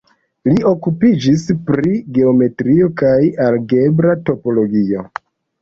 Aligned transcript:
Li 0.47 0.53
okupiĝis 0.69 1.43
pri 1.67 1.93
geometrio 2.17 2.89
kaj 3.03 3.13
algebra 3.49 4.17
topologio. 4.31 5.07